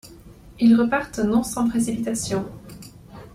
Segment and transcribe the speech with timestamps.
[0.59, 2.49] Ils repartent non sans précipitation.